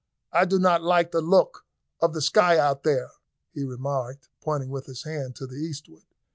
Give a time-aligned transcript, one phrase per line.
[0.33, 1.63] "I do not like the look
[2.01, 3.11] of the sky out there,"
[3.53, 6.05] he remarked, pointing with his hand to the eastward.